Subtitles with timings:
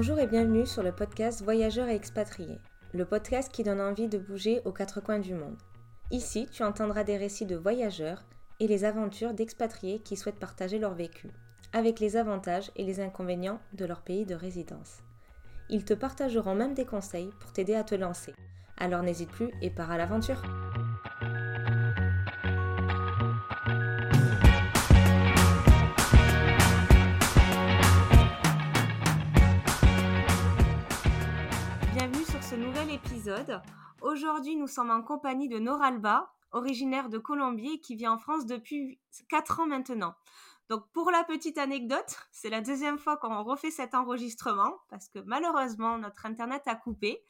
[0.00, 2.60] Bonjour et bienvenue sur le podcast Voyageurs et expatriés,
[2.94, 5.58] le podcast qui donne envie de bouger aux quatre coins du monde.
[6.12, 8.22] Ici, tu entendras des récits de voyageurs
[8.60, 11.26] et les aventures d'expatriés qui souhaitent partager leur vécu,
[11.72, 14.98] avec les avantages et les inconvénients de leur pays de résidence.
[15.68, 18.34] Ils te partageront même des conseils pour t'aider à te lancer.
[18.76, 20.40] Alors n'hésite plus et pars à l'aventure.
[34.00, 38.46] Aujourd'hui, nous sommes en compagnie de Noralba, originaire de Colombie et qui vit en France
[38.46, 38.98] depuis
[39.28, 40.14] 4 ans maintenant.
[40.68, 45.18] Donc pour la petite anecdote, c'est la deuxième fois qu'on refait cet enregistrement parce que
[45.20, 47.24] malheureusement notre internet a coupé.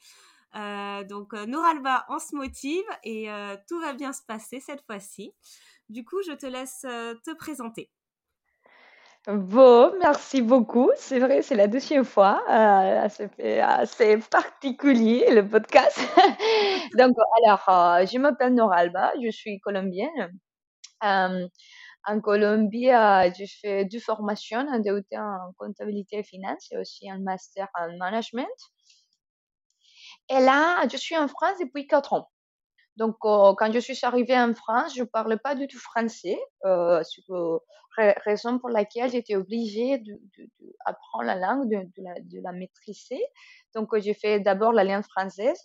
[0.57, 4.83] Euh, donc euh, Noralba, on se motive et euh, tout va bien se passer cette
[4.87, 5.33] fois-ci.
[5.89, 7.91] Du coup, je te laisse te présenter.
[9.29, 10.91] Bon, merci beaucoup.
[10.97, 12.43] C'est vrai, c'est la deuxième fois.
[13.11, 15.99] c'est assez particulier le podcast.
[16.99, 20.33] Donc, alors, je m'appelle Noralba, je suis colombienne.
[21.03, 22.89] en Colombie,
[23.37, 27.95] j'ai fait deux formations, un DUT en comptabilité et finance et aussi un master en
[27.99, 28.47] management.
[30.31, 32.31] Et là, je suis en France depuis quatre ans.
[32.99, 36.37] Donc, euh, quand je suis arrivée en France, je ne parlais pas du tout français,
[36.65, 37.01] euh,
[37.97, 40.03] raison pour laquelle j'étais obligée
[40.85, 43.23] d'apprendre la langue, de, la, maîtriser.
[43.73, 45.63] Donc, j'ai fait d'abord la langue française.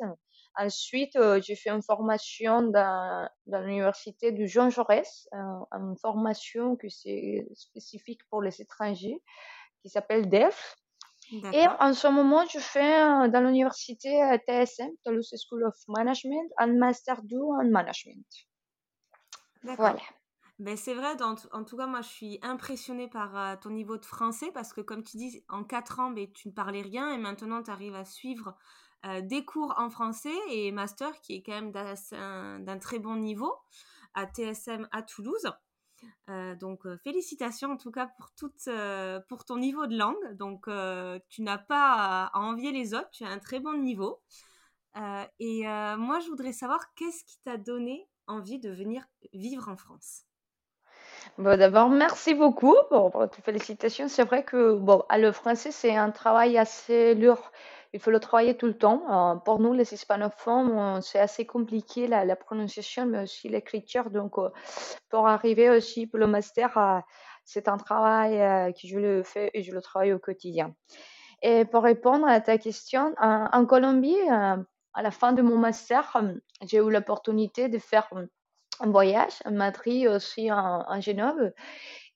[0.56, 7.48] Ensuite, euh, j'ai fait une formation dans, l'université de Jean Jaurès, une formation qui c'est
[7.56, 9.24] spécifique pour les étrangers,
[9.82, 10.76] qui s'appelle DEF.
[11.54, 16.52] Et en ce moment, je fais euh, dans l'université euh, TSM, Toulouse School of Management,
[16.58, 18.26] un Master 2 en Management.
[19.64, 20.02] Voilà.
[20.60, 24.06] Ben c'est vrai, en tout cas, moi, je suis impressionnée par euh, ton niveau de
[24.06, 27.18] français parce que, comme tu dis, en 4 ans, ben, tu ne parlais rien et
[27.18, 28.56] maintenant, tu arrives à suivre
[29.24, 33.54] des cours en français et master qui est quand même d'un très bon niveau
[34.14, 35.52] à TSM à Toulouse.
[36.30, 40.34] Euh, donc euh, félicitations en tout cas pour toute euh, pour ton niveau de langue.
[40.34, 40.68] Donc
[41.30, 44.22] tu n'as pas à, envier les autres, tu as un très bon niveau.
[45.40, 45.64] et
[45.98, 50.24] moi je voudrais savoir qu'est-ce qui t'a donné envie de venir vivre en France?
[51.38, 54.08] Bon, d'abord, merci beaucoup pour, pour tes félicitations.
[54.08, 57.52] C'est vrai que bon, le français, c'est un travail assez lourd
[57.94, 59.04] il faut le travailler tout le temps.
[59.10, 64.10] Euh, pour nous, les hispanophones, c'est assez compliqué la, prononciation, mais aussi l'écriture.
[64.10, 64.50] Donc, euh,
[65.10, 67.00] pour arriver aussi pour le master, euh,
[67.46, 70.74] c'est un travail que je le fais et je le travaille au quotidien.
[71.42, 76.18] Et pour répondre à ta question, en Colombie, à la fin de mon master,
[76.62, 78.08] j'ai eu l'opportunité de faire
[78.80, 81.54] un voyage à Madrid aussi en, en Genève.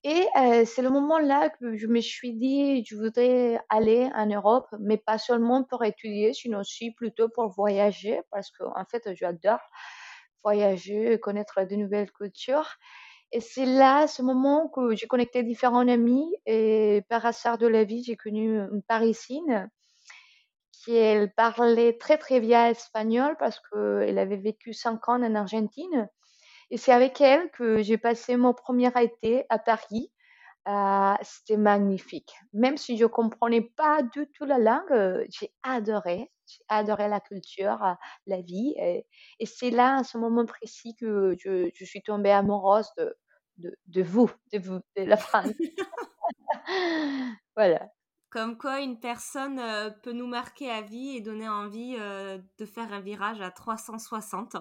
[0.09, 0.25] Et
[0.65, 5.17] c'est le moment-là que je me suis dit, je voudrais aller en Europe, mais pas
[5.17, 9.59] seulement pour étudier, sinon aussi plutôt pour voyager, parce qu'en en fait, j'adore
[10.45, 12.69] voyager, connaître de nouvelles cultures.
[13.33, 17.83] Et c'est là, ce moment, que j'ai connecté différents amis et par hasard de la
[17.83, 19.69] vie, j'ai connu une Parisienne
[20.71, 26.07] qui elle parlait très très bien espagnol parce qu'elle avait vécu cinq ans en Argentine.
[26.69, 30.11] Et c'est avec elle que j'ai passé mon premier été à Paris.
[30.67, 32.33] Euh, c'était magnifique.
[32.51, 36.29] Même si je ne comprenais pas du tout la langue, euh, j'ai adoré.
[36.45, 37.93] J'ai adoré la culture, euh,
[38.25, 38.75] la vie.
[38.77, 39.05] Et,
[39.45, 43.15] c'est là, à ce moment précis, que je, je suis tombée amoureuse de,
[43.57, 45.47] de, de, vous, de vous, de la France.
[47.55, 47.89] voilà.
[48.29, 49.61] Comme quoi, une personne
[50.03, 54.57] peut nous marquer à vie et donner envie de faire un virage à 360.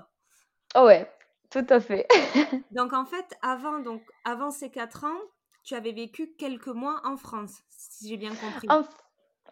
[0.77, 1.11] Oh ouais,
[1.51, 2.07] tout à fait.
[2.71, 5.21] donc en fait, avant, donc, avant ces quatre ans,
[5.65, 8.69] tu avais vécu quelques mois en France, si j'ai bien compris.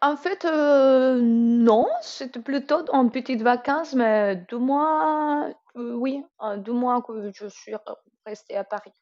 [0.01, 6.23] En, fait, euh, non, c'était plutôt en petites vacances, mais deux mois, euh, oui,
[6.59, 7.75] deux mois que je suis
[8.27, 8.93] restée à Paris.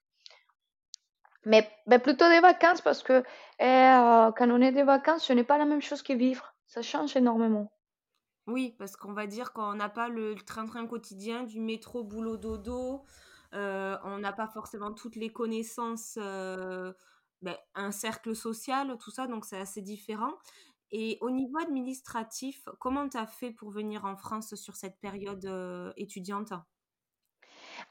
[1.45, 3.25] Mais, mais plutôt des vacances parce que
[3.59, 6.55] eh, euh, quand on est des vacances, ce n'est pas la même chose que vivre.
[6.67, 7.71] Ça change énormément.
[8.49, 13.05] Oui, parce qu'on va dire qu'on n'a pas le train-train quotidien du métro boulot dodo,
[13.55, 16.93] euh, on n'a pas forcément toutes les connaissances, euh,
[17.43, 20.33] ben, un cercle social, tout ça, donc c'est assez différent.
[20.91, 25.45] Et au niveau administratif, comment tu as fait pour venir en France sur cette période
[25.45, 26.53] euh, étudiante?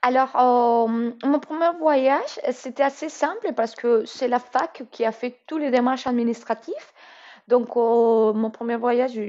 [0.02, 5.40] Alors, mon premier voyage, c'était assez simple parce que c'est la fac qui a fait
[5.48, 6.74] tous les démarches administratives.
[7.48, 9.20] Donc, mon premier voyage,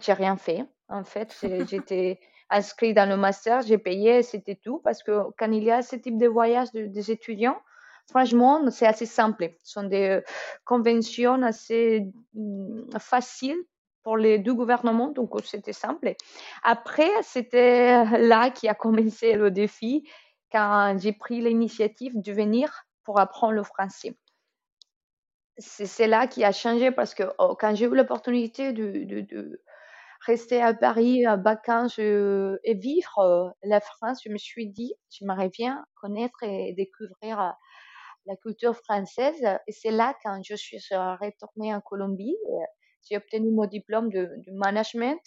[0.00, 0.64] j'ai rien fait.
[0.88, 1.36] En fait,
[1.68, 4.80] j'étais inscrit dans le master, j'ai payé, c'était tout.
[4.84, 7.60] Parce que quand il y a ce type de voyage des étudiants,
[8.08, 9.50] franchement, c'est assez simple.
[9.62, 10.20] Ce sont des euh,
[10.64, 13.62] conventions assez mm, faciles
[14.02, 16.14] pour les deux gouvernements, donc c'était simple.
[16.64, 20.08] Après, c'était là qui a commencé le défi
[20.50, 24.16] quand j'ai pris l'initiative de venir pour apprendre le français.
[25.58, 29.60] C'est là qui a changé parce que oh, quand j'ai eu l'opportunité de, de,
[30.26, 34.94] rester à Paris à vacances euh, et vivre euh, la France, je me suis dit,
[35.10, 37.50] j'aimerais bien connaître et découvrir euh,
[38.26, 39.42] la culture française.
[39.66, 42.36] Et c'est là, quand je suis retournée en Colombie,
[43.08, 45.20] j'ai obtenu mon diplôme de, de, management.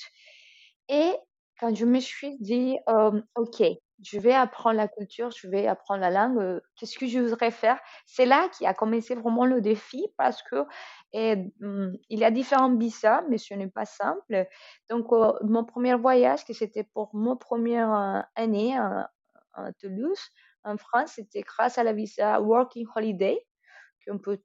[0.87, 1.11] Et
[1.59, 2.77] quand je me suis dit,
[3.35, 3.63] OK,
[4.01, 7.79] je vais apprendre la culture, je vais apprendre la langue, qu'est-ce que je voudrais faire
[8.05, 10.65] C'est là qui a commencé vraiment le défi parce que
[11.15, 14.47] mmh, il y a différents visas, mais ce n'est pas simple.
[14.89, 15.11] Donc,
[15.43, 19.09] mon premier voyage, que c'était pour mon première année à,
[19.79, 20.19] Toulouse,
[20.65, 23.39] en France, c'était grâce à la visa Working Holiday,
[24.05, 24.39] qu'on peut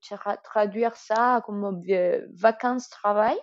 [0.45, 1.81] traduire ça comme
[2.35, 3.37] vacances-travail.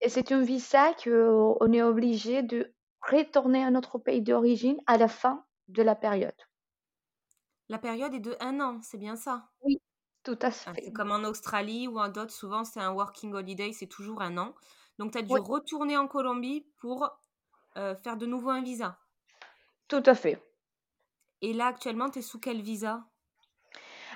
[0.00, 2.72] Et c'est un visa qu'on est obligé de
[3.02, 6.34] retourner à notre pays d'origine à la fin de la période.
[7.68, 9.50] La période est de un an, c'est bien ça?
[9.62, 9.80] Oui,
[10.26, 10.82] tout à ah, fait.
[10.84, 14.36] c'est comme en Australie ou en d'autres, souvent c'est un working holiday, c'est toujours un
[14.38, 14.54] an.
[14.98, 17.08] Donc tu as dû retourner en Colombie pour
[17.76, 18.98] euh, faire de nouveau un visa.
[19.86, 20.42] Tout à fait.
[21.42, 23.04] Et là, actuellement, tu es sous quel visa?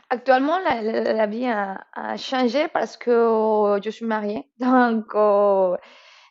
[0.09, 4.51] Actuellement, la, vie a, changé parce que oh, je suis mariée.
[4.59, 5.77] Donc, oh,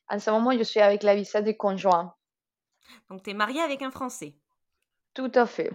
[0.10, 2.14] en ce moment, je suis avec la visa de conjoint.
[3.10, 4.36] Donc, tu es mariée avec un Français?
[5.14, 5.72] Tout à fait.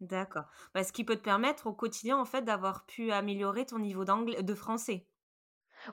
[0.00, 0.44] D'accord.
[0.74, 4.04] Bah, ce qui peut te permettre au quotidien, en fait, d'avoir pu améliorer ton niveau
[4.04, 5.06] d'anglais, de français.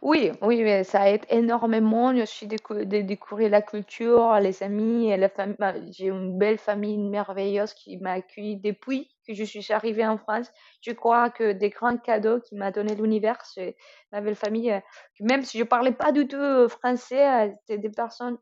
[0.01, 2.15] Oui, oui, mais ça aide énormément.
[2.15, 5.55] Je suis de découvrir la culture, les amis, la famille.
[5.59, 10.17] Bah, j'ai une belle famille merveilleuse qui m'a accueilli depuis que je suis arrivée en
[10.17, 10.51] France.
[10.81, 13.77] Je crois que des grands cadeaux qui m'a donné l'univers, c'est
[14.11, 14.71] ma belle famille.
[14.71, 14.79] Euh,
[15.21, 18.37] même si je parlais pas du tout euh, français, euh, c'était des personnes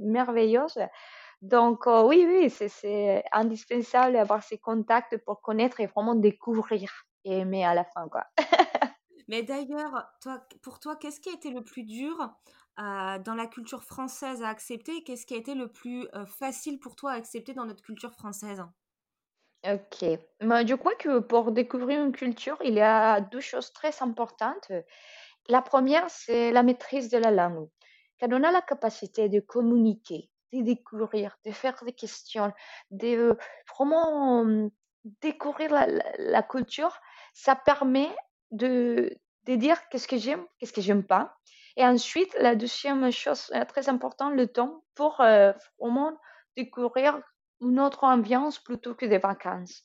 [0.00, 0.78] merveilleuses.
[1.42, 6.90] Donc, oui, oui, c'est indispensable d'avoir ces contacts pour connaître et vraiment découvrir
[7.24, 8.24] et aimer à la fin, quoi.
[9.28, 12.34] Mais d'ailleurs, toi, pour toi, qu'est-ce qui a été le plus dur
[12.76, 16.96] dans la culture française à accepter et qu'est-ce qui a été le plus facile pour
[16.96, 18.62] toi à accepter dans notre culture française?
[19.66, 20.04] Ok.
[20.42, 24.70] Moi, je crois que pour découvrir une culture, il y a deux choses très importantes.
[25.48, 27.68] La première, c'est la maîtrise de la langue.
[28.20, 32.52] Quand on a la capacité de communiquer, de découvrir, de faire des questions,
[32.90, 33.36] de
[33.76, 34.68] vraiment
[35.22, 35.70] découvrir
[36.18, 36.98] la, culture,
[37.32, 38.08] ça permet
[38.50, 39.16] de,
[39.46, 41.36] de dire qu'est-ce que j'aime, qu'est-ce que j'aime pas.
[41.76, 46.18] Et ensuite, la deuxième chose euh, très importante, le temps pour euh, moins
[46.56, 47.20] découvrir
[47.60, 49.82] une autre ambiance plutôt que des vacances.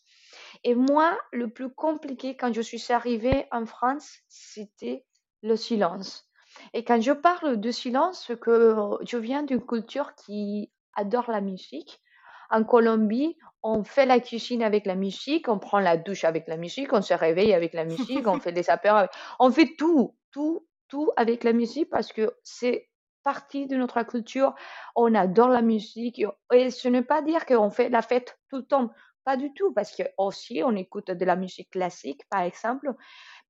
[0.64, 5.06] Et moi, le plus compliqué quand je suis arrivée en France, c'était
[5.42, 6.28] le silence.
[6.74, 8.76] Et quand je parle de silence, que
[9.06, 12.02] je viens d'une culture qui adore la musique.
[12.50, 16.58] En Colombie, on fait la cuisine avec la musique, on prend la douche avec la
[16.58, 19.08] musique, on se réveille avec la musique, on fait des apéros,
[19.40, 22.90] on fait tout, tout, tout avec la musique parce que c'est
[23.24, 24.54] partie de notre culture.
[24.96, 26.24] On adore la musique
[26.54, 28.92] et ce n'est pas dire qu'on fait la fête tout le temps,
[29.24, 32.94] pas du tout, parce que aussi on écoute de la musique classique, par exemple,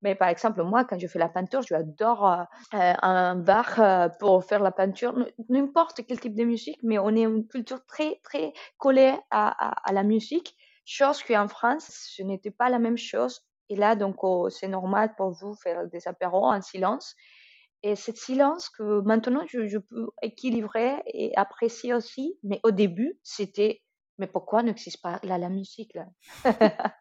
[0.05, 2.43] mais par exemple, moi, quand je fais la peinture, j'adore euh,
[2.75, 5.15] euh, un bar euh, pour faire la peinture,
[5.49, 9.49] n'importe quel type de musique, mais on est une culture très, très collée à,
[9.89, 13.41] à, la musique, chose qu'en France, ce n'était pas la même chose.
[13.69, 17.15] Et là, donc, oh, c'est normal pour vous faire des apéros en silence.
[17.81, 23.17] Et ce silence que maintenant, je, je peux équilibrer et apprécier aussi, mais au début,
[23.23, 23.81] c'était
[24.17, 26.05] mais pourquoi n'existe pas là la musique là?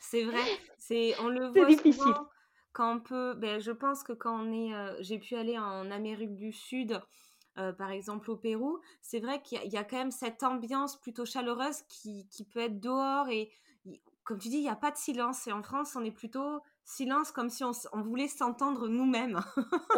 [0.00, 0.44] C'est vrai,
[0.86, 2.14] c'est on le voit difficile.
[2.72, 3.34] quand on peut.
[3.34, 7.00] Ben, je pense que quand on est, euh, j'ai pu aller en Amérique du Sud,
[7.58, 11.24] euh, par exemple au Pérou, c'est vrai qu'il y, a quand même cette ambiance plutôt
[11.24, 13.50] chaleureuse qui, qui peut être dehors et
[14.24, 15.46] comme tu dis, il n'y a pas de silence.
[15.46, 19.40] Et en France, on est plutôt silence comme si on, on voulait s'entendre nous-mêmes.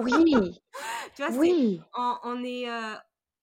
[0.03, 0.13] oui.
[1.17, 1.81] tu vois, oui.
[1.97, 2.95] On, on, est, euh,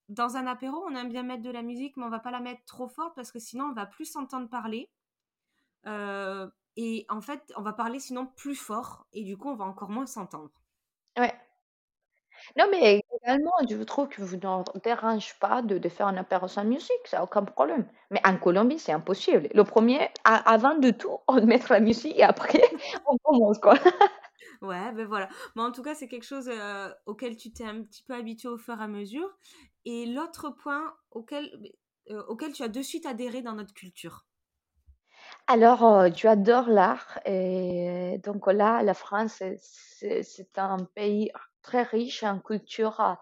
[0.10, 2.40] dans un apéro, on aime bien mettre de la musique, mais on va pas la
[2.40, 4.90] mettre trop forte parce que sinon on va plus s'entendre parler.
[5.88, 9.65] Euh, et en fait, on va parler sinon plus fort et du coup, on va
[9.65, 10.51] encore moins s'entendre.
[11.17, 11.34] Ouais.
[12.58, 16.48] Non, mais également, je trouve que vous ne dérange pas de, de, faire un apéro
[16.48, 17.88] sans musique, ça n'a aucun problème.
[18.12, 19.50] Mais en Colombie, c'est impossible.
[19.53, 22.62] Le premier, avant de tout, on met la musique et après,
[23.08, 23.75] on commence, quoi.
[24.62, 25.29] Ouais, ben voilà.
[25.55, 28.48] Mais en tout cas, c'est quelque chose euh, auquel tu t'es un petit peu habitué
[28.48, 29.29] au fur et à mesure.
[29.86, 31.51] Et l'autre point auquel,
[32.10, 34.25] euh, auquel tu as de suite adhéré dans notre culture
[35.48, 37.20] Alors, euh, tu adores l'art.
[37.25, 43.18] Et donc là, la France, c'est un pays très riche en culture,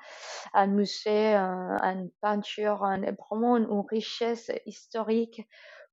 [0.54, 5.48] en musée, en, peinture, en, vraiment une richesse historique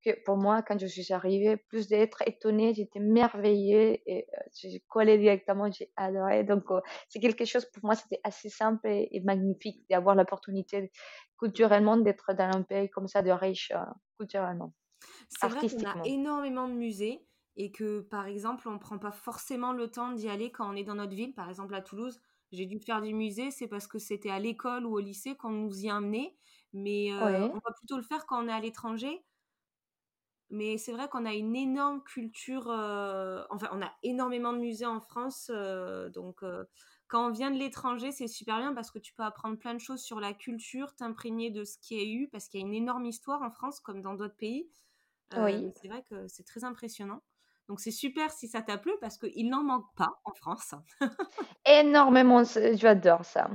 [0.04, 4.80] que pour moi, quand je suis arrivée, plus d'être étonnée, j'étais merveillée et euh, j'ai
[4.88, 6.42] collé directement, j'ai adoré.
[6.44, 10.90] Donc, euh, c'est quelque chose, pour moi, c'était assez simple et, magnifique d'avoir l'opportunité
[11.38, 13.72] culturellement d'être dans un pays comme ça de riche
[14.18, 14.72] culturellement.
[15.30, 19.12] C'est vrai qu'on a énormément de musées et que, par exemple, on ne prend pas
[19.12, 21.34] forcément le temps d'y aller quand on est dans notre ville.
[21.34, 22.20] Par exemple, à Toulouse,
[22.52, 25.50] j'ai dû faire du musée, c'est parce que c'était à l'école ou au lycée qu'on
[25.50, 26.36] nous y amenait.
[26.72, 29.24] Mais on va plutôt le faire quand on est à l'étranger
[30.50, 34.86] mais c'est vrai qu'on a une énorme culture, euh, enfin, on a énormément de musées
[34.86, 35.50] en France.
[35.54, 36.64] Euh, donc, euh,
[37.06, 39.78] quand on vient de l'étranger, c'est super bien parce que tu peux apprendre plein de
[39.80, 42.74] choses sur la culture, t'imprégner de ce qui a eu, parce qu'il y a une
[42.74, 44.68] énorme histoire en France, comme dans d'autres pays.
[45.36, 45.72] Oui.
[45.80, 47.22] C'est vrai que c'est très impressionnant.
[47.68, 50.74] Donc, c'est super si ça t'a plu parce qu'il n'en manque pas en France.
[51.64, 52.42] Énormément,
[52.74, 53.50] j'adore ça.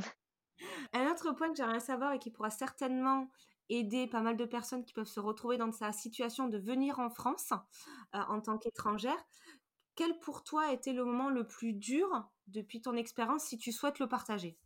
[0.94, 3.29] Un autre point que j'aimerais savoir et qui pourra certainement
[3.70, 7.10] aider pas mal de personnes qui peuvent se retrouver dans sa situation de venir en
[7.10, 7.51] France
[8.13, 9.17] euh, en tant qu'étrangère.
[9.96, 12.08] Quel pour toi a été le moment le plus dur
[12.48, 14.58] depuis ton expérience si tu souhaites le partager?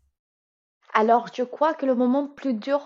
[0.94, 2.84] Alors, je crois que le moment le plus dur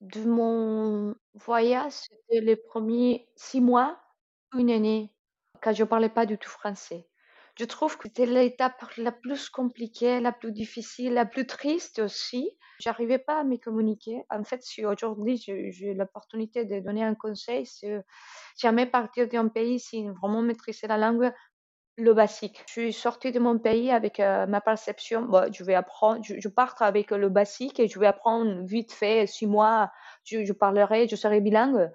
[0.00, 4.00] de mon voyage, c'était les premiers six mois,
[4.56, 5.14] une année,
[5.62, 7.08] quand je ne parlais pas du tout français.
[7.58, 12.50] Je trouve que c'était l'étape la plus compliquée, la plus difficile, la plus triste aussi.
[12.78, 14.22] J'arrivais pas à me communiquer.
[14.28, 18.04] En fait, si aujourd'hui j'ai l'opportunité de donner un conseil, c'est
[18.58, 21.32] jamais partir d'un pays sans vraiment maîtriser la langue,
[21.96, 22.62] le basique.
[22.66, 25.22] Je suis sortie de mon pays avec euh, ma perception.
[25.22, 29.26] Bon, je vais apprendre, je, pars avec le basique et je vais apprendre vite fait,
[29.26, 29.90] six mois,
[30.24, 31.90] je, je parlerai, je serai bilingue.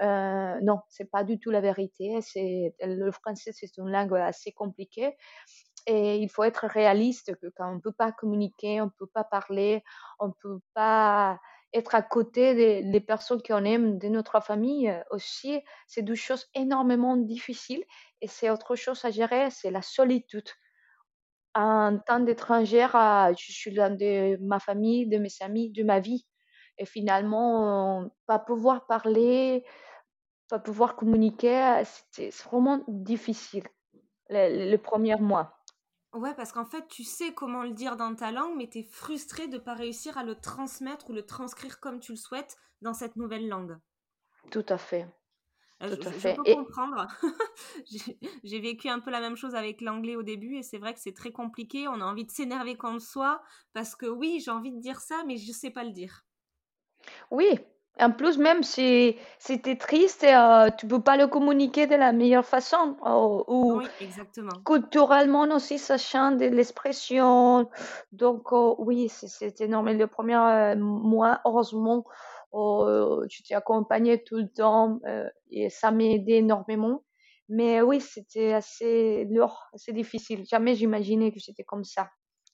[0.00, 2.18] Euh, non, c'est pas du tout la vérité.
[2.80, 5.16] Le français, c'est une langue assez compliquée.
[5.86, 9.06] Et il faut être réaliste que quand on ne peut pas communiquer, on ne peut
[9.06, 9.82] pas parler,
[10.18, 11.40] on ne peut pas
[11.74, 17.16] être à côté des, personnes qu'on aime, de notre famille aussi, c'est deux choses énormément
[17.16, 17.84] difficiles.
[18.20, 20.48] Et c'est autre chose à gérer, c'est la solitude.
[21.54, 22.92] En tant d'étrangère,
[23.36, 26.26] je suis loin de ma famille, de mes amis, de ma vie.
[26.78, 29.64] Et finalement, pas pouvoir parler,
[30.48, 33.64] pas pouvoir communiquer, c'était vraiment difficile
[34.30, 35.57] le, premier mois.
[36.14, 38.82] Ouais, parce qu'en fait, tu sais comment le dire dans ta langue, mais tu es
[38.82, 42.56] frustré de ne pas réussir à le transmettre ou le transcrire comme tu le souhaites
[42.80, 43.78] dans cette nouvelle langue.
[44.50, 45.06] Tout à fait.
[45.82, 46.34] Euh, Tout je, à fait.
[46.34, 47.06] peux comprendre.
[48.42, 51.00] J'ai vécu un peu la même chose avec l'anglais au début et c'est vrai que
[51.00, 51.86] c'est très compliqué.
[51.88, 53.42] On a envie de s'énerver contre soi
[53.74, 56.24] parce que oui, j'ai envie de dire ça, mais je ne sais pas le dire.
[57.30, 57.58] Oui,
[58.00, 59.16] en plus, même si,
[59.48, 62.96] es triste, euh, tu peux pas le communiquer de la meilleure façon.
[63.04, 64.50] Euh, ou Oui, exactement.
[64.64, 67.68] culturellement aussi, ça change de l'expression.
[68.12, 69.90] Donc, euh, oui, c'est énorme.
[69.92, 72.04] Le premier mois, heureusement,
[73.28, 75.00] tu t'es accompagné tout le temps
[75.50, 77.02] et ça m'a aidé énormément.
[77.48, 80.44] Mais oui, c'était assez lourd, assez difficile.
[80.44, 82.10] Jamais j'imaginais que c'était comme ça.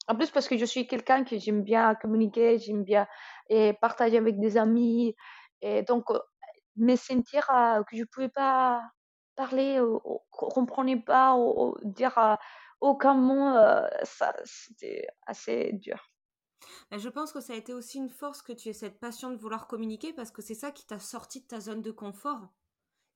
[0.06, 3.06] En plus, parce que je suis quelqu'un que j'aime bien communiquer, j'aime bien
[3.48, 5.14] et partager avec des amis.
[5.62, 6.04] Et donc,
[6.76, 8.82] me sentir que je ne pouvais pas
[9.34, 12.38] parler, ou, ne comprenais pas, ou, dire
[12.80, 13.56] aucun mot,
[14.02, 16.10] ça, c'était assez dur.
[16.90, 19.30] Bah, je pense que ça a été aussi une force que tu aies cette passion
[19.30, 22.48] de vouloir communiquer parce que c'est ça qui t'a sorti de ta zone de confort.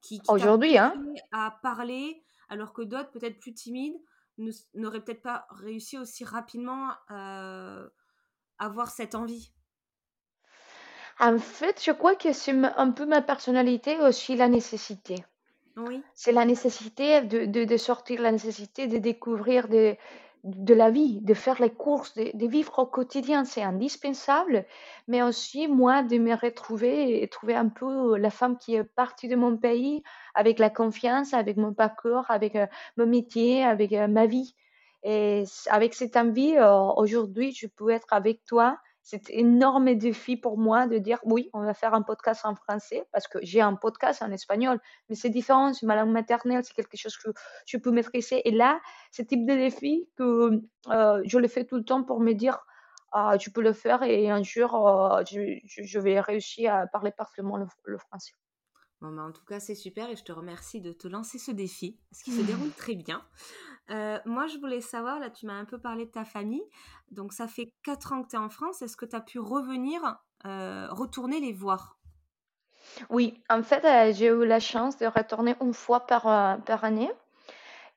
[0.00, 0.94] Qui, qui Aujourd'hui, hein.
[1.32, 4.00] À parler alors que d'autres, peut-être plus timides,
[4.74, 7.82] n'aurait peut-être pas réussi aussi rapidement à
[8.58, 9.52] avoir cette envie
[11.20, 15.24] En fait, je crois que c'est un peu ma personnalité aussi la nécessité.
[15.76, 16.02] Oui.
[16.14, 19.96] C'est la nécessité de, de, sortir, la nécessité de découvrir de,
[20.44, 24.64] de la vie, de faire les courses, de, vivre au quotidien, c'est indispensable,
[25.06, 29.28] mais aussi moi de me retrouver et trouver un peu la femme qui est partie
[29.28, 30.02] de mon pays
[30.38, 32.66] avec la confiance, avec mon parcours, avec euh,
[32.96, 34.54] mon métier, avec euh, ma vie.
[35.02, 38.78] Et avec cette envie, euh, aujourd'hui, je peux être avec toi
[39.08, 42.54] c'est un énorme défi pour moi de dire oui, on va faire un podcast en
[42.54, 44.78] français parce que j'ai un podcast en espagnol,
[45.08, 47.30] mais c'est différent, c'est ma langue maternelle, c'est quelque chose que
[47.64, 48.46] je peux maîtriser.
[48.46, 48.80] Et là,
[49.10, 52.58] ce type de défi que euh, je le fais tout le temps pour me dire
[53.12, 57.56] ah, tu peux le faire et un jour euh, je, vais réussir à parler parfaitement
[57.56, 58.34] le, français.
[59.00, 61.96] Bah, en tout cas, c'est super et je te remercie de te lancer ce défi,
[62.12, 63.22] ce qui se déroule très bien.
[63.90, 66.64] Euh, moi, je voulais savoir, là, tu m'as un peu parlé de ta famille.
[67.10, 68.82] Donc, ça fait 4 ans que tu es en France.
[68.82, 71.98] Est-ce que tu as pu revenir, euh, retourner les voir?
[73.08, 76.22] Oui, en fait, euh, j'ai eu la chance de retourner une fois par,
[76.64, 77.10] par année.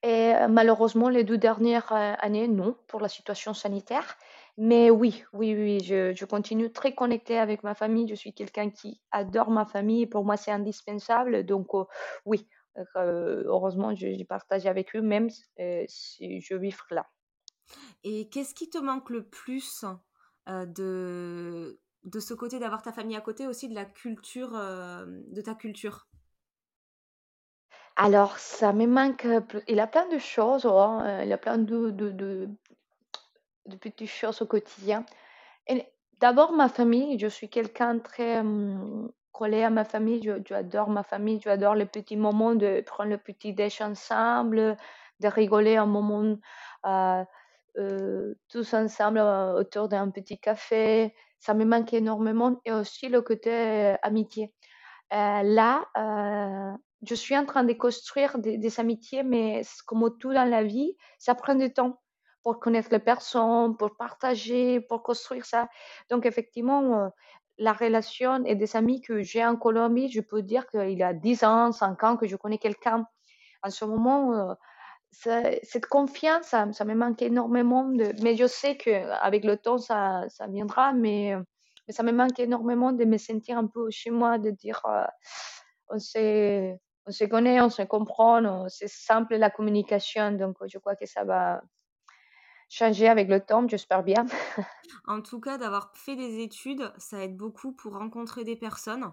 [0.03, 4.17] Et malheureusement, les deux dernières années, non, pour la situation sanitaire.
[4.63, 8.07] Mais oui, oui, oui, je, je continue très connectée avec ma famille.
[8.07, 10.05] Je suis quelqu'un qui adore ma famille.
[10.05, 11.43] Pour moi, c'est indispensable.
[11.47, 11.69] Donc,
[12.25, 12.47] oui,
[12.95, 15.31] heureusement, j'ai partagé avec eux, même
[15.87, 17.07] si je vis là.
[18.03, 19.83] Et qu'est-ce qui te manque le plus
[20.47, 25.55] de, de ce côté d'avoir ta famille à côté, aussi de la culture, de ta
[25.55, 26.07] culture?
[27.95, 29.27] Alors, ça me manque,
[29.67, 32.49] il y a plein de choses, hein, il y a plein de, de, de
[33.79, 35.05] petites choses au quotidien.
[35.67, 35.85] Et
[36.19, 38.43] d'abord, ma famille, je suis quelqu'un très
[39.31, 43.53] collé à ma famille, je, ma famille, j'adore les petits moments de prendre le petit
[43.53, 44.77] déj ensemble,
[45.19, 46.37] de rigoler un moment
[46.85, 47.23] euh,
[47.77, 51.13] euh, tous ensemble euh, autour d'un petit café.
[51.39, 54.53] Ça me manque énormément et aussi le côté amitié.
[55.11, 55.85] là,
[57.01, 61.33] je suis en train de construire des amitiés, mais comme tout dans la vie, ça
[61.33, 61.99] prend du temps
[62.43, 65.69] pour connaître les personnes, pour partager, pour construire ça.
[66.09, 67.09] Donc, effectivement, euh,
[67.57, 71.13] la relation et des amis que j'ai en Colombie, je peux dire qu'il y a
[71.13, 73.05] 10 ans, 5 ans que je connais quelqu'un.
[73.63, 74.53] En ce moment, euh,
[75.11, 77.83] cette confiance, ça, me manque énormément.
[78.21, 81.35] Mais je sais qu'avec le temps, ça, ça viendra, mais,
[81.87, 85.03] mais, ça me manque énormément de me sentir un peu chez moi, de dire euh,
[85.89, 86.73] on, se,
[87.05, 90.31] on se connaît, on se comprend, c'est simple la communication.
[90.31, 91.61] Donc, je crois que ça va,
[92.71, 94.25] changer avec le temps, j'espère bien.
[95.05, 99.11] en tout cas, d'avoir fait des études, ça aide beaucoup pour rencontrer des personnes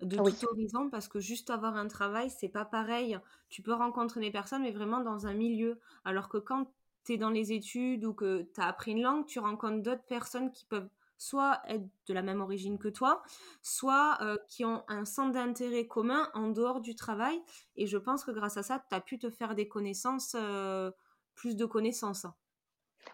[0.00, 3.18] de tout horizon parce que juste avoir un travail, c'est pas pareil.
[3.48, 5.78] Tu peux rencontrer des personnes, mais vraiment dans un milieu.
[6.04, 6.72] Alors que quand
[7.04, 10.04] tu es dans les études ou que tu as appris une langue, tu rencontres d'autres
[10.04, 10.88] personnes qui peuvent
[11.20, 13.22] soit être de la même origine que toi,
[13.60, 17.40] soit euh, qui ont un centre d'intérêt commun en dehors du travail.
[17.76, 20.92] Et je pense que grâce à ça, tu as pu te faire des connaissances, euh,
[21.34, 22.26] plus de connaissances.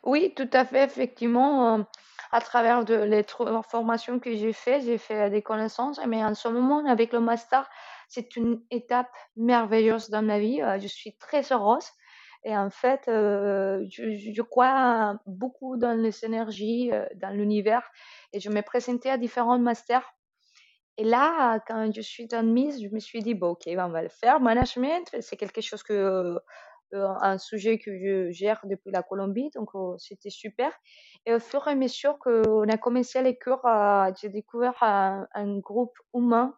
[0.03, 1.83] Oui, tout à fait, effectivement, euh,
[2.33, 3.25] à travers les
[3.69, 7.69] formations que j'ai fait, j'ai fait des connaissances, mais en ce moment, avec le master,
[8.09, 10.61] c'est une étape merveilleuse dans ma vie.
[10.63, 11.87] Euh, je suis très heureuse
[12.45, 17.91] et en fait, euh, je, crois beaucoup dans les énergies, dans l'univers
[18.35, 20.15] et je me présentais à différents masters.
[20.97, 24.09] Et là, quand je suis admise, je me suis dit, bon, ok, on va le
[24.09, 24.41] faire.
[24.41, 26.39] Management, c'est quelque chose que euh,
[26.93, 30.71] un sujet que je gère depuis la Colombie, donc euh, c'était super.
[31.27, 35.59] Et au fur et à mesure qu'on a commencé les cours, euh, j'ai découvert un,
[35.59, 36.55] groupe humain,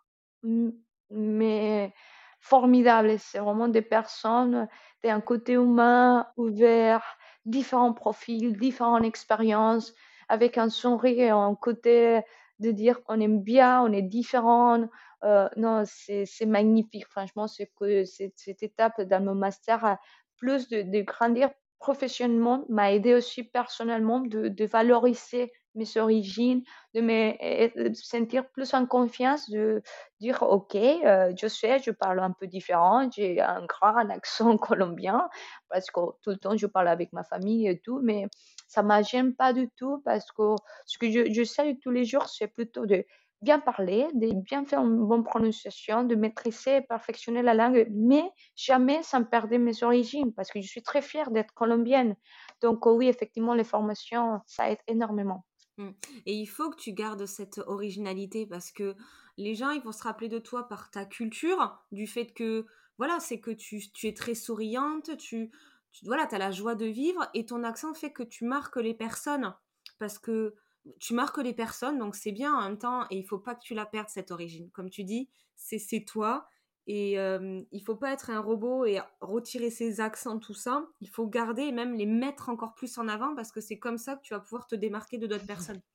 [1.10, 1.92] mais
[2.40, 3.18] formidable.
[3.18, 4.68] C'est vraiment des personnes
[5.02, 7.04] d'un côté humain, ouvert,
[7.44, 9.94] différents profils, différentes expériences,
[10.28, 12.20] avec un sourire et un côté
[12.58, 14.88] de dire qu'on aime bien, on est différent.
[15.22, 17.06] Non, c'est magnifique.
[17.08, 19.98] Franchement, cette, étape dans mon master
[20.36, 26.62] plus de, grandir professionnellement m'a aidé aussi personnellement de, valoriser mes origines,
[26.94, 29.82] de me sentir plus en confiance, de
[30.20, 35.28] dire ok, euh, je sais, je parle un peu différent, j'ai un grand accent colombien
[35.68, 38.26] parce que tout le temps je parle avec ma famille et tout, mais
[38.66, 40.54] ça ne gêne pas du tout parce que
[40.86, 43.04] ce que je, je sais tous les jours, c'est plutôt de
[43.42, 48.24] bien parler, de bien faire une bonne prononciation, de maîtriser et perfectionner la langue, mais
[48.54, 52.16] jamais sans perdre mes origines, parce que je suis très fière d'être colombienne.
[52.62, 55.44] Donc oui, effectivement, les formations, ça aide énormément.
[55.78, 55.90] Mmh.
[56.24, 58.96] Et il faut que tu gardes cette originalité parce que
[59.36, 62.66] les gens, ils vont se rappeler de toi par ta culture, du fait que,
[62.98, 65.50] voilà, c'est que tu, es très souriante, tu,
[65.92, 68.94] tu voilà, as la joie de vivre et ton accent fait que tu marques les
[68.94, 69.54] personnes.
[69.98, 70.54] Parce que
[71.00, 73.62] tu marques les personnes, donc c'est bien en même temps, et il faut pas que
[73.62, 74.70] tu la perdes, cette origine.
[74.70, 76.48] Comme tu dis, c'est toi,
[76.86, 80.86] et euh, il faut pas être un robot et retirer ses accents, tout ça.
[81.00, 83.98] Il faut garder et même les mettre encore plus en avant, parce que c'est comme
[83.98, 85.80] ça que tu vas pouvoir te démarquer de d'autres personnes.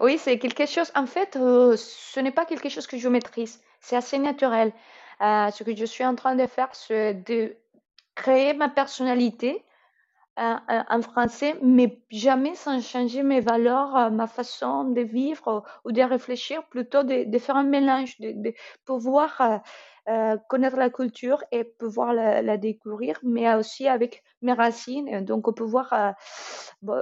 [0.00, 3.62] Oui, c'est quelque chose, en fait, euh, ce n'est pas quelque chose que je maîtrise,
[3.80, 4.72] c'est assez naturel.
[5.20, 7.54] Euh, ce que je suis en train de faire, c'est de
[8.16, 9.64] créer ma personnalité
[10.36, 16.02] en français, mais jamais sans changer mes valeurs, euh, ma façon de vivre ou de
[16.02, 18.54] réfléchir, plutôt de, faire un mélange, de,
[18.86, 19.58] pouvoir euh,
[20.08, 26.14] euh, connaître la culture et pouvoir la, découvrir, mais aussi avec mes racines, donc pouvoir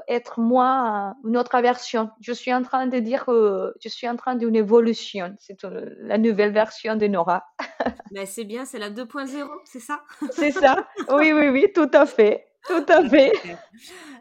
[0.08, 2.10] être moi, une autre version.
[2.20, 5.34] Je suis en train de dire que je suis en train d'une évolution.
[5.38, 5.62] C'est
[6.00, 7.44] la nouvelle version de Nora.
[8.26, 10.02] C'est bien, c'est la 2.0, c'est ça?
[10.32, 10.88] C'est ça.
[11.10, 12.48] Oui, oui, oui, tout à fait.
[12.68, 13.32] Tout à fait.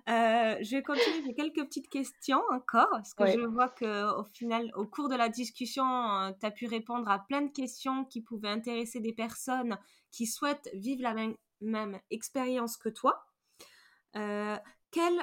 [0.09, 1.21] Euh, je vais continuer.
[1.25, 5.27] J'ai quelques petites questions encore, parce que je vois qu'au final, au cours de la
[5.27, 9.77] discussion, euh, tu as pu répondre à plein de questions qui pouvaient intéresser des personnes
[10.11, 11.13] qui souhaitent vivre la
[11.59, 13.25] même, expérience que toi.
[14.15, 14.55] Euh,
[14.91, 15.19] quelle,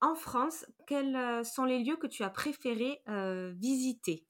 [0.00, 3.02] en France, quels sont les lieux que tu as préféré
[3.54, 4.26] visiter?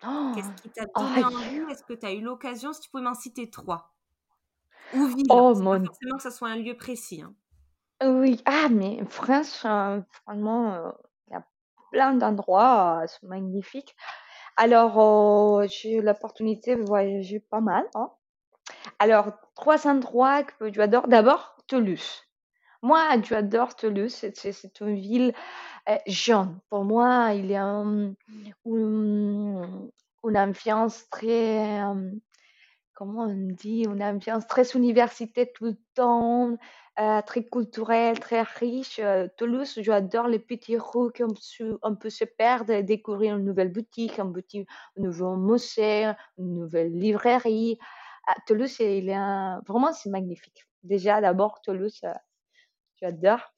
[0.00, 1.70] Qu'est-ce qui t'a donné envie?
[1.70, 3.91] Est-ce que tu as eu l'occasion Si tu pouvais m'en citer trois?
[4.94, 5.26] Ou ville.
[5.30, 7.22] Oh, pas forcément que ce soit un lieu précis.
[7.22, 7.34] Hein.
[8.04, 9.64] Oui, ah, mais France,
[10.26, 10.92] vraiment,
[11.28, 11.44] il y a
[11.92, 13.94] plein d'endroits, c'est magnifique.
[14.56, 17.84] Alors, j'ai eu l'opportunité de voyager pas mal.
[17.94, 18.10] Hein.
[18.98, 21.08] Alors, trois endroits que tu adores.
[21.08, 22.22] D'abord, Toulouse.
[22.82, 24.12] Moi, j'adore Toulouse.
[24.12, 25.34] C'est une ville
[26.06, 26.58] jeune.
[26.68, 28.14] Pour moi, il y a une,
[30.24, 31.80] ambiance très,
[33.02, 36.56] comment on dit, une ambiance très universitaire tout le temps,
[37.26, 39.00] très culturelle, très riche.
[39.36, 44.66] Toulouse, j'adore les petits rues qu'on peut se perdre découvrir une nouvelle boutique, un, petit,
[44.96, 47.76] un nouveau musée, une nouvelle librairie.
[48.28, 49.06] À Toulouse, il
[49.66, 50.64] vraiment, c'est magnifique.
[50.84, 52.02] Déjà, d'abord, Toulouse,
[53.00, 53.52] j'adore.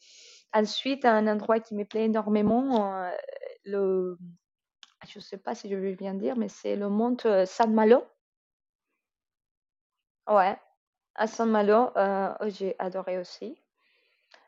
[0.54, 3.10] Ensuite, un endroit qui me plaît énormément, euh,
[3.64, 4.16] le,
[5.06, 7.74] je ne sais pas si je vais bien dire, mais c'est le mont euh, San
[7.74, 8.04] Malo.
[10.28, 10.56] Ouais,
[11.14, 13.56] à San Malo, euh, j'ai adoré aussi.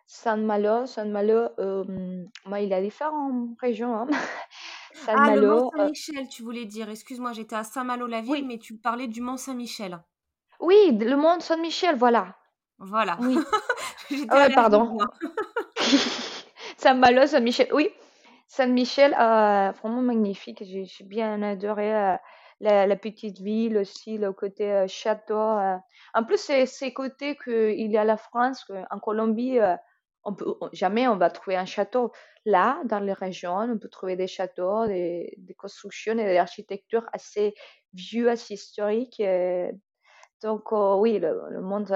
[0.07, 1.49] San Malo, San Malo,
[2.47, 3.97] moi, il y a différentes régions.
[3.97, 4.07] Hein.
[5.05, 6.89] San ah, le Mont Saint-Michel, tu voulais dire.
[6.89, 9.99] Excuse-moi, j'étais à Saint-Malo, la ville, mais tu parlais du Mont Saint-Michel.
[10.61, 12.35] Oui, le Mont Saint-Michel, voilà.
[12.79, 13.19] Voilà.
[13.21, 13.37] Oui.
[14.11, 14.97] ouais, pardon.
[16.79, 17.69] Saint-Malo, Saint-Michel.
[17.73, 17.91] Oui,
[18.49, 20.63] Saint-Michel, euh, vraiment magnifique.
[20.65, 22.17] J'ai bien adoré
[22.63, 25.35] euh, la, petite ville aussi, le côté euh, château.
[25.35, 29.59] En plus, c'est ces côtés qu'il y a la France, en Colombie,
[30.37, 32.13] peut, jamais on va trouver un château.
[32.45, 37.55] Là, dans les régions, on peut trouver des châteaux, des, constructions et des architectures assez
[37.93, 39.23] vieux, assez historiques.
[40.43, 41.93] Donc, oui, le, monde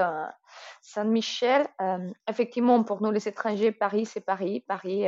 [0.81, 1.67] Saint-Michel,
[2.29, 4.63] effectivement, pour nous les étrangers, Paris, c'est Paris.
[4.67, 5.07] Paris,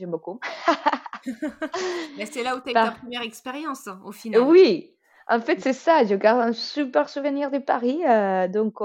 [0.00, 0.40] j'aime beaucoup.
[2.16, 4.40] Mais c'est là où tu as eu ta première expérience, au final.
[4.42, 4.96] Oui,
[5.28, 6.04] en fait, c'est ça.
[6.04, 8.00] Je garde un super souvenir de Paris.
[8.50, 8.80] donc,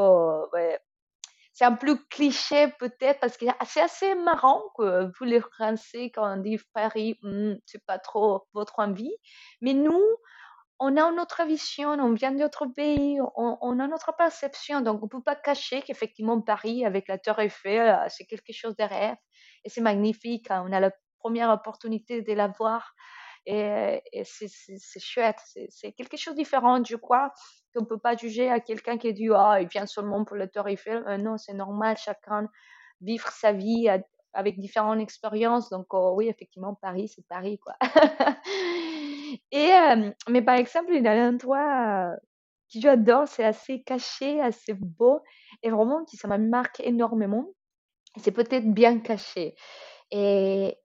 [1.56, 6.38] c'est un peu cliché peut-être parce que c'est assez marrant que vous les Français, quand
[6.38, 9.16] on dit Paris, hmm, c'est pas trop votre envie.
[9.62, 10.04] Mais nous,
[10.80, 15.06] on a une autre vision, on vient d'autres pays, on, a notre perception, donc on
[15.06, 18.84] ne peut pas cacher qu'effectivement Paris, avec la Tour Eiffel, euh, c'est quelque chose de
[18.84, 19.16] rêve
[19.64, 20.52] et c'est magnifique.
[20.52, 20.66] Hein.
[20.68, 20.92] On a la
[21.26, 22.94] première opportunité de la voir
[23.48, 27.32] et, c'est chouette, c'est quelque chose de différent, je crois,
[27.74, 30.48] qu'on ne peut pas juger à quelqu'un qui dit Ah, il vient seulement pour la
[30.48, 31.04] Tour Eiffel.
[31.08, 32.48] Euh, non, c'est normal, chacun
[33.02, 33.88] vivre sa vie
[34.34, 35.70] avec différentes expériences.
[35.70, 37.76] Donc, oh, oui, effectivement, Paris, c'est Paris, quoi.
[39.52, 39.72] Et,
[40.30, 42.16] mais par exemple, il y a un endroit
[42.72, 45.22] que j'adore, c'est assez caché, assez beau,
[45.64, 47.48] et vraiment qui ça m'a marqué énormément.
[48.18, 49.56] C'est peut-être bien caché.
[50.12, 50.78] Et,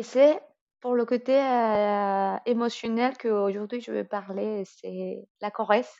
[0.00, 0.40] et c'est
[0.80, 1.34] pour le côté
[2.46, 5.94] émotionnel qu'aujourd'hui je vais parler, c'est la Corrèze.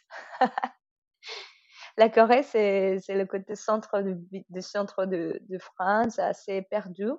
[1.99, 4.17] la Corrèze, c'est le côté centre de,
[4.49, 7.11] de centre de, de France, assez perdu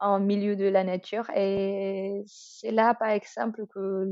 [0.00, 1.28] en milieu de la nature.
[1.36, 4.06] Et c'est là, par exemple, que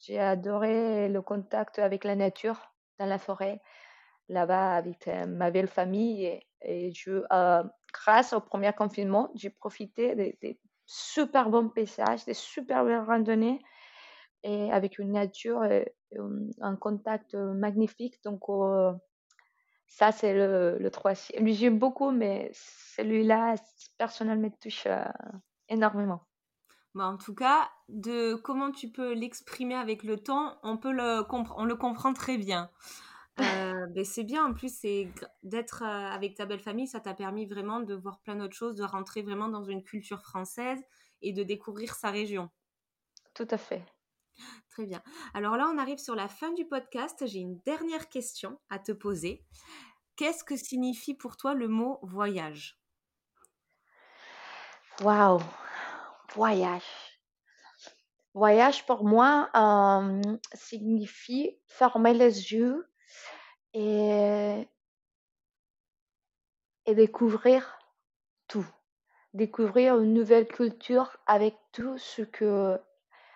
[0.00, 2.60] j'ai adoré le contact avec la nature
[2.98, 3.62] dans la forêt,
[4.28, 6.38] là-bas avec euh, ma belle famille.
[6.60, 7.62] Et, je, euh,
[7.94, 13.60] grâce au premier confinement, j'ai profité des, super bons paysages, des super belles randonnées
[14.42, 15.92] et avec une nature et,
[16.60, 18.22] un contact magnifique.
[18.24, 18.92] Donc, euh,
[19.88, 21.46] ça, c'est le, le troisième.
[21.48, 23.56] J'aime beaucoup, mais celui-là,
[23.98, 25.04] personnellement, me touche euh,
[25.68, 26.26] énormément.
[26.94, 31.24] Bah, en tout cas, de comment tu peux l'exprimer avec le temps, on peut le
[31.56, 32.70] on le comprend très bien.
[33.40, 35.08] Euh, ben, c'est bien, en plus, c'est
[35.42, 38.76] d'être euh, avec ta belle famille, ça t'a permis vraiment de voir plein d'autres choses,
[38.76, 40.80] de rentrer vraiment dans une culture française
[41.22, 42.50] et de découvrir sa région.
[43.34, 43.84] Tout à fait.
[44.70, 45.02] Très bien.
[45.34, 47.24] Alors là, on arrive sur la fin du podcast.
[47.26, 49.44] J'ai une dernière question à te poser.
[50.16, 52.80] Qu'est-ce que signifie pour toi le mot voyage?
[55.02, 55.40] Waouh,
[56.34, 56.84] voyage.
[58.32, 60.20] Voyage pour moi euh,
[60.54, 62.84] signifie fermer les yeux
[63.74, 64.68] et,
[66.86, 67.78] découvrir
[68.46, 68.66] tout.
[69.34, 72.78] Découvrir une nouvelle culture avec tout ce que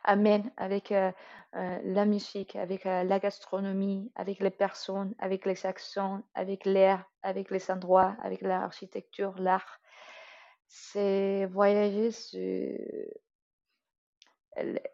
[0.05, 1.13] amène avec euh,
[1.55, 7.05] euh, la musique, avec euh, la gastronomie, avec les personnes, avec les accents, avec l'air,
[7.23, 9.81] avec les endroits, avec l'architecture, l'art.
[10.67, 13.21] C'est voyager, c'est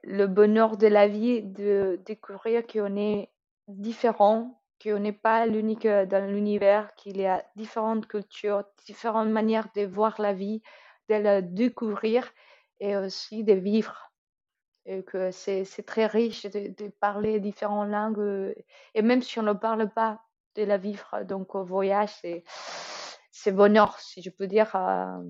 [0.03, 3.31] le bonheur de la vie de découvrir qu'on est
[3.69, 9.87] différent, qu'on n'est pas l'unique dans l'univers, qu'il y a différentes cultures, différentes manières de
[9.87, 10.63] voir la vie,
[11.09, 12.31] de le découvrir
[12.81, 14.13] et aussi de vivre.
[14.87, 18.55] Et que c'est très riche de, parler différentes langues.
[18.95, 20.21] Et même si on ne parle pas,
[20.55, 21.25] de la vivre.
[21.25, 22.13] Donc, au voyage,
[23.33, 25.23] c'est bonheur, si je peux dire un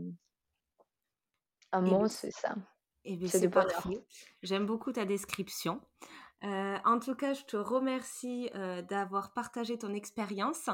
[1.72, 2.54] mot, c'est ça.
[3.06, 4.02] Et eh c'est parfait.
[4.42, 5.80] J'aime beaucoup ta description.
[6.42, 10.68] Euh, en tout cas, je te remercie euh, d'avoir partagé ton expérience.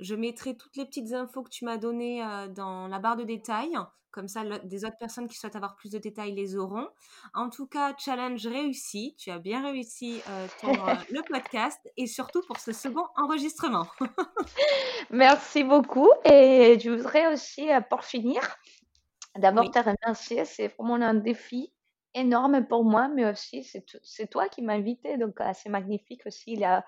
[0.00, 3.24] Je mettrai toutes les petites infos que tu m'as données euh, dans la barre de
[3.24, 3.76] détails.
[4.10, 6.86] Comme ça, des autres personnes qui souhaitent avoir plus de détails les auront.
[7.32, 9.14] En tout cas, challenge réussi.
[9.18, 10.20] Tu as bien réussi
[10.60, 10.70] pour
[11.10, 13.86] le podcast et surtout pour ce second enregistrement.
[15.10, 16.10] Merci beaucoup.
[16.26, 18.42] Et je voudrais aussi, pour finir,
[19.38, 20.44] d'abord te remercier.
[20.44, 21.72] C'est vraiment un défi
[22.14, 23.64] énorme pour moi, mais aussi
[24.02, 26.52] c'est toi qui m'as invité, donc euh, c'est magnifique aussi.
[26.52, 26.84] Il y a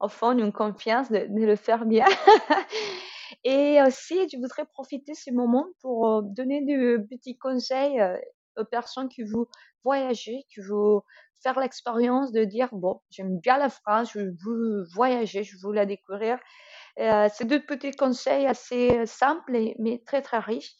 [0.00, 2.06] au fond une confiance de, le faire bien.
[3.44, 8.16] Et aussi, je voudrais profiter de ce moment pour euh, donner des petits conseils euh,
[8.56, 9.46] aux personnes qui veulent
[9.84, 11.00] voyager, qui veulent
[11.42, 15.86] faire l'expérience de dire, bon, j'aime bien la France, je veux voyager, je veux la
[15.86, 16.38] découvrir.
[16.98, 20.74] c'est deux petits conseils assez simples, mais très, très riches.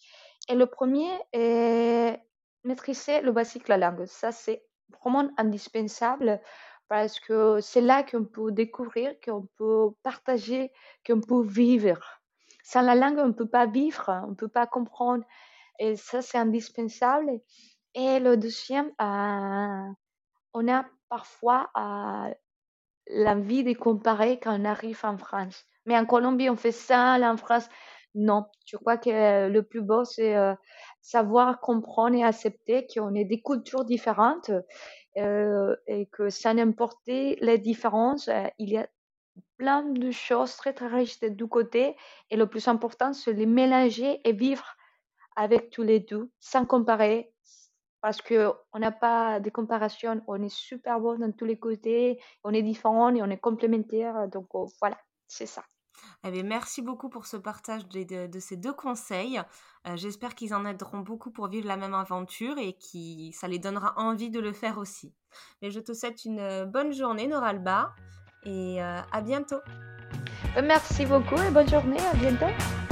[0.51, 2.21] Et le premier est
[2.65, 4.05] maîtriser le basique, la langue.
[4.07, 4.63] Ça, c'est
[5.01, 6.41] vraiment indispensable
[6.89, 10.73] parce que c'est là qu'on peut découvrir, qu'on peut partager,
[11.07, 12.01] qu'on peut vivre.
[12.65, 15.25] Sans la langue, on ne peut pas vivre, on ne peut pas comprendre.
[15.79, 17.31] Et ça, c'est indispensable.
[17.95, 19.93] Et le deuxième, euh,
[20.53, 22.35] on a parfois euh,
[23.09, 25.65] l'envie de comparer quand on arrive en France.
[25.87, 27.69] Mais en Colombie, on fait ça, là en France,
[28.15, 28.47] non.
[28.67, 30.55] Je crois que le plus beau, c'est euh,
[31.01, 34.51] savoir comprendre et accepter qu'on est des cultures différentes
[35.17, 38.89] euh, et que sans importer les différences, euh, il y a
[39.57, 41.97] plein de choses très très riches de deux côtés
[42.31, 44.77] et le plus important c'est les mélanger et vivre
[45.37, 47.33] avec tous les deux sans comparer
[48.01, 52.21] parce que on n'a pas de comparaison, on est super bon dans tous les côtés,
[52.45, 55.65] on est différent et on est complémentaire donc oh, voilà, c'est ça.
[56.25, 59.41] Eh bien, merci beaucoup pour ce partage de, ces deux conseils.
[59.87, 63.59] Euh, j'espère qu'ils en aideront beaucoup pour vivre la même aventure et que ça les
[63.59, 65.15] donnera envie de le faire aussi.
[65.63, 67.95] Mais je te souhaite une euh, bonne journée, Noralba,
[68.45, 69.61] et euh, à bientôt.
[70.63, 72.90] Merci beaucoup et bonne journée, à bientôt.